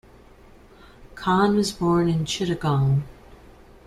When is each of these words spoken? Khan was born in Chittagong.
Khan 1.13 1.55
was 1.55 1.71
born 1.71 2.09
in 2.09 2.25
Chittagong. 2.25 3.03